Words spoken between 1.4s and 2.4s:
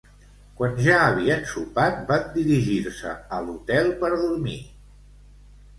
sopat, van